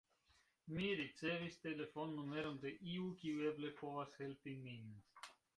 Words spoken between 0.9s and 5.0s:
ricevis telefonnumeron de iu, kiu eble povas helpi min.